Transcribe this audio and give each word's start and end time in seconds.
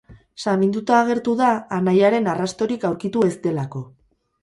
Saminduta 0.45 0.95
agertu 1.01 1.35
da, 1.43 1.51
anaiaren 1.79 2.33
arrastorik 2.35 2.91
aurkitu 2.93 3.27
ez 3.31 3.35
delako. 3.49 3.89